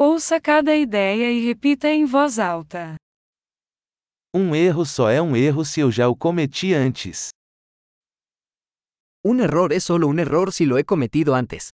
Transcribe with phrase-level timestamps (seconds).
[0.00, 2.94] Ouça cada ideia e repita em voz alta.
[4.32, 7.30] Um erro só é um erro se eu já o cometi antes.
[9.24, 11.70] Un error es solo un error si lo he cometido antes.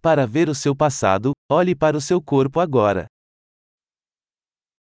[0.00, 3.08] Para ver o seu passado, olhe para o seu corpo agora.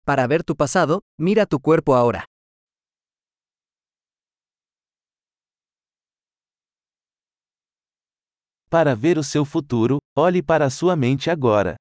[0.03, 2.25] Para ver tu pasado, mira tu cuerpo ahora.
[8.73, 11.75] Para ver o seu futuro, olhe para a sua mente agora.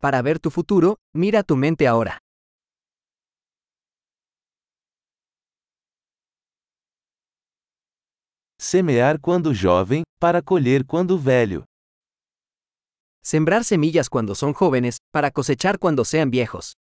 [0.00, 2.18] Para ver tu futuro, mira tu mente ahora.
[8.58, 11.62] Semear quando jovem, para colher quando velho.
[13.22, 16.72] Sembrar semillas cuando son jóvenes, para cosechar cuando sean viejos.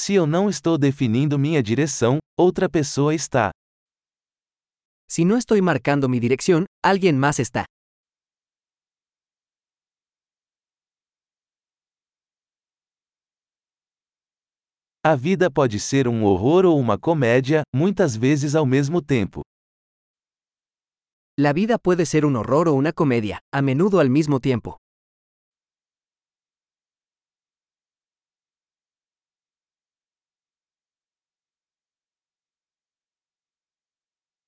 [0.00, 3.50] Se eu não estou definindo minha direção, outra pessoa está.
[5.10, 7.64] Si no estoy marcando mi dirección, alguien más está.
[15.04, 19.42] A vida pode ser um horror ou uma comédia, muitas vezes ao mesmo tempo.
[21.36, 24.78] La vida puede ser un horror o una comedia, a menudo al mismo tiempo.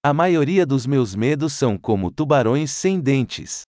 [0.02, 3.64] A maioria dos meus medos são como tubarões sem dentes.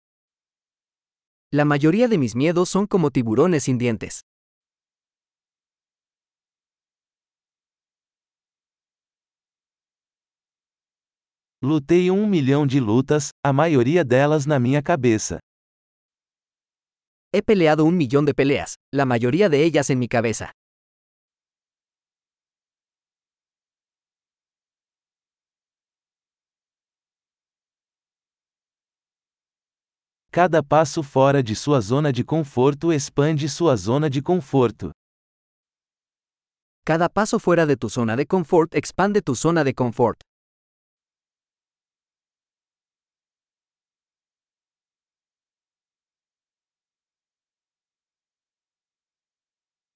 [1.52, 4.20] La mayoría de mis miedos son como tiburones sin dientes.
[11.64, 15.40] Lutei um milhão de lutas, a maioria delas na minha cabeça.
[17.34, 20.52] He peleado un millón de peleas, la mayoría de ellas en mi cabeza.
[30.32, 34.92] Cada passo fora de sua zona de conforto expande sua zona de conforto.
[36.86, 40.20] Cada paso fuera de tu zona de confort expande tu zona de confort.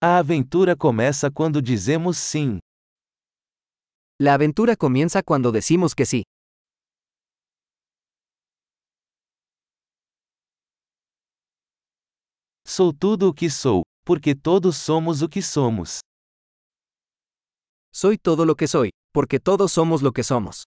[0.02, 2.58] A aventura começa quando dizemos sim.
[4.20, 6.24] La aventura comienza cuando decimos que sí.
[12.76, 16.00] Sou tudo o que sou, porque todos somos o que somos.
[17.94, 20.64] Soy todo lo que soy, porque todos somos lo que somos.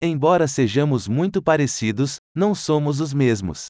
[0.00, 3.66] Embora sejamos muito parecidos, não somos os mesmos.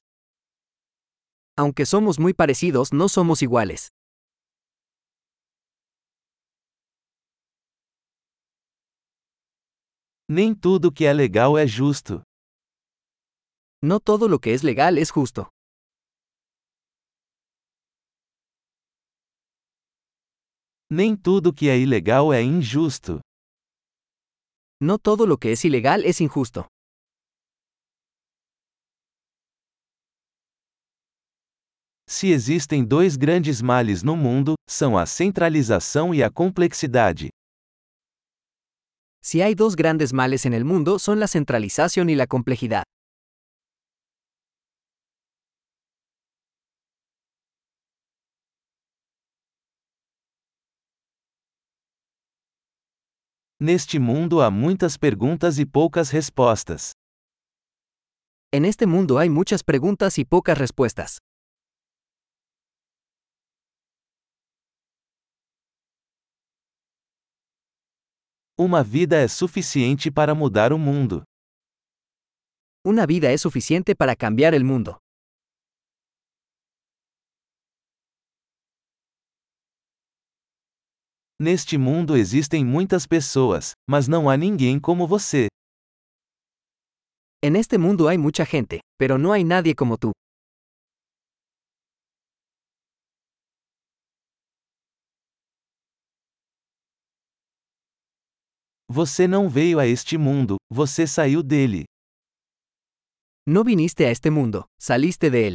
[1.57, 3.87] Aunque somos muy parecidos, no somos iguales.
[10.27, 12.23] Nem tudo que é legal é justo.
[13.79, 15.47] No todo lo que es legal es justo.
[20.89, 23.19] Nem tudo que é ilegal é injusto.
[24.81, 26.65] No todo lo que es ilegal es injusto.
[32.07, 37.29] Se existem dois grandes males no mundo, são a centralização e a complexidade.
[39.27, 42.83] Si hay dos grandes males en el mundo son la centralización y la complejidad.
[53.59, 56.91] Neste mundo há muitas perguntas e poucas respostas.
[58.53, 61.17] En este mundo hay muchas preguntas y pocas respuestas.
[68.57, 71.23] Uma vida é suficiente para mudar o mundo.
[72.85, 74.97] Una vida es suficiente para cambiar el mundo.
[81.37, 85.49] Neste mundo existem muitas pessoas, mas não há ninguém como você.
[87.43, 90.13] En este mundo hay mucha gente, pero no hay nadie como tú.
[98.95, 101.83] Você não veio a este mundo, você saiu dele.
[103.45, 105.53] No viniste a este mundo, saliste de él.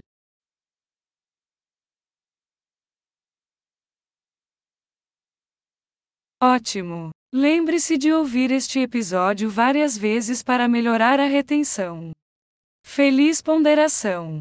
[6.42, 7.08] Ótimo!
[7.32, 12.12] Lembre-se de ouvir este episódio várias vezes para melhorar a retenção.
[12.84, 14.40] Feliz ponderação!